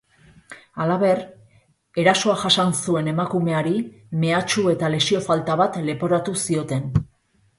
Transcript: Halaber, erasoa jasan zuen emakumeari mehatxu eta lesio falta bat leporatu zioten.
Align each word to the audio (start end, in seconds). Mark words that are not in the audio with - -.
Halaber, 0.83 1.19
erasoa 2.03 2.37
jasan 2.43 2.71
zuen 2.85 3.11
emakumeari 3.11 3.75
mehatxu 4.23 4.65
eta 4.73 4.89
lesio 4.95 5.21
falta 5.27 5.59
bat 5.63 5.77
leporatu 5.91 6.37
zioten. 6.49 6.91